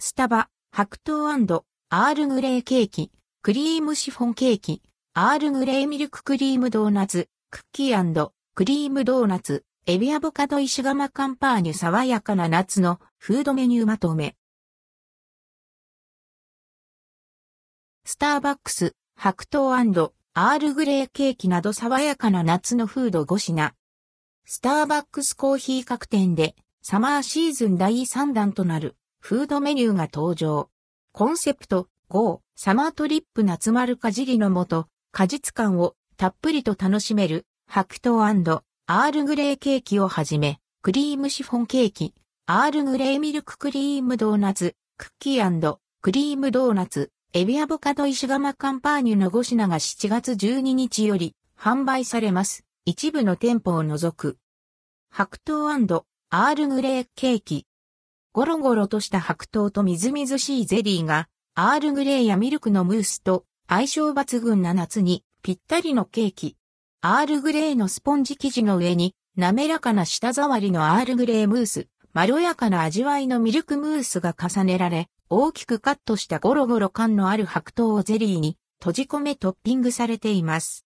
[0.00, 3.10] スタバ、白桃アールグレーケーキ、
[3.42, 4.80] クリームシフォンケーキ、
[5.12, 14.36] アールグレーミルククリームドーナツ、クッキークリームドーナツ、エビアボカド石窯カンパーニュ爽やかな夏のフードメニューまとめ。
[18.04, 23.74] スターバックス、白桃アールグレーケーキなど爽やかな夏のフード5品。
[24.44, 30.70] スターバックスコーヒー各店でサマーシーズン第3弾となるフードメニューが登場。
[31.12, 42.14] コンセプト GO サマートリップ夏丸かじりのもと果実感をたっぷりと楽しめる白桃アールグレーケーキをはじめクリームシフォンケーキ、
[42.46, 52.64] アールグレーミルククリームドーナツ、クッキークリームドーナツ、エビアボカド石窯カンパーニュの5品が7月12日より販売されます。
[52.86, 54.38] 一部の店舗を除く。
[55.10, 55.68] 白桃
[56.30, 57.67] アールグレーケーキ。
[58.32, 66.56] ゴロゴロとした白桃とみずみずしいゼリーがアールグレーやミルクのムースと相性抜群な夏にぴったりのケーキ。
[67.00, 80.84] アールグレーのスポンジ生地の上に滑らかな舌触りのアールグレームース、まろやかな味わいのミルクムースが重ねられ、大きくカットしたゴロゴロ感のある白桃をゼリーに閉じ込めトッピングされています。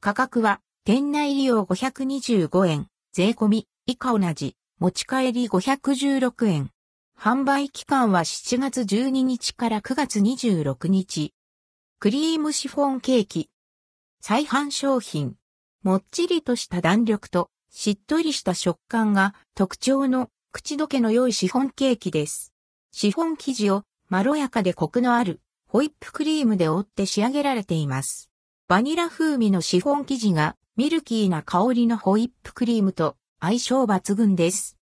[0.00, 6.70] 価格は店内利用525円、税込み以下同じ、持ち帰り516円。
[7.18, 11.34] 販売期間は7月12日から9月26日。
[11.98, 13.50] クリームシフォンケーキ。
[14.20, 15.34] 再販商品。
[15.82, 22.52] もっちりとした弾力としっとりした食感が特徴の口どけの良いシフォンケーキです。
[22.92, 28.30] シフォン生地をまろやかでコクのあるホイップクリームで覆って仕上げられています。
[28.68, 34.76] バニラ風味のシフォン生地がミルキーな香りのホイップクリームと相性抜群です。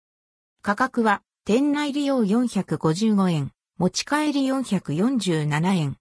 [0.63, 5.97] 価格は店内利用455円、持ち帰り447円。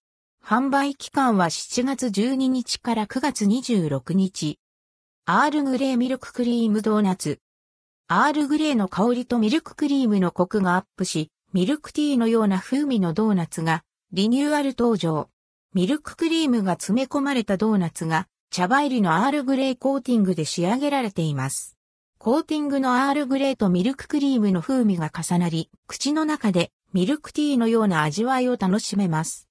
[0.45, 4.59] 販売期間は7月12日から9月26日。
[5.25, 7.39] アールグレーミルククリームドーナツ。
[8.07, 15.27] アールグレーの香りとミルククリームのコクがアップし、ミルクティーのような風味のドーナツがリニューアル登場。
[15.73, 21.79] ミルククリームが詰め込まれたドーナツが茶葉入りのアールグレーコーティングで仕上げられています。
[22.23, 29.49] コーティングのアールグレーとミルククリームの風味が重なり、口の中でミルクティーのような味わいを楽しめます。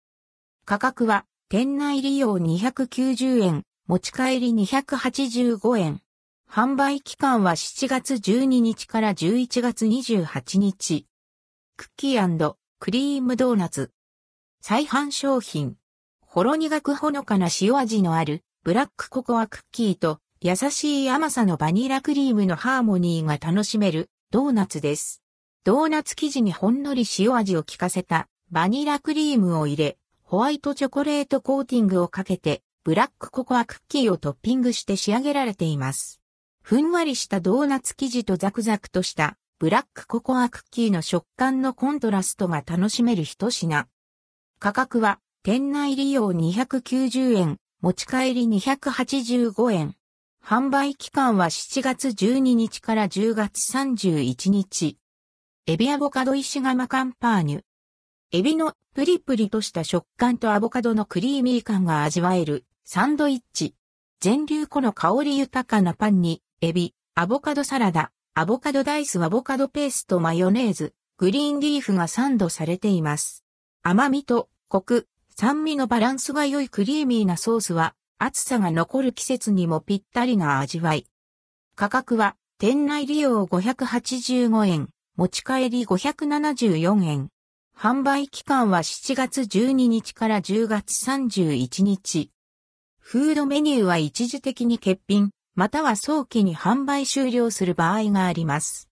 [0.65, 6.00] 価格は店内利用290円、持ち帰り285円。
[6.50, 11.06] 販売期間は7月12日から11月28日。
[11.77, 13.91] クッキークリームドーナツ。
[14.62, 15.77] 再販商品。
[16.22, 25.23] ほろ苦くほのかな塩味のあるブラックココアクッキーと優しい甘さのバニラクリームのハーモニーが楽しめるドーナツです。
[25.63, 36.21] ドーナツ生地にほんのり塩味を効かせたバニラクリームを入れ、ホワイトチョコレートコーティングをかけて、ブラックココアクッキーをトッピングして仕上げられています。
[36.61, 43.87] ふんわりしたドーナツ生地とザクザクとしたブラックココアクッキーの食感のコントラストが楽しめる一品。
[44.59, 49.95] 価格は店内利用290円、持ち帰り285円。
[50.45, 54.99] 販売期間は7月12日から10月31日。
[55.67, 57.63] エビアボカド石窯カンパーニュ。
[58.33, 63.77] エビのプリプリとした食感とアボカドのクリーミー感が味わえるサンドイッチ。
[64.19, 73.45] 全粒粉の香り豊かなパンに、エビ、アボカドサラダ、アボカドダイスアボカドペーストマヨネーズ、グリーンリーフがサンドされています。
[73.85, 81.09] 甘みとコク、酸味のバランスが良いクリーミーなソースは、暑さが残る季節にもぴったりな味わい。
[81.75, 87.31] 価格は、店内利用585円、持ち帰り574円。
[87.77, 92.31] 販売期間は7月12日から10月31日。
[93.00, 98.88] フードメニューは一時的に欠品、または早期に販売終了する場合があります。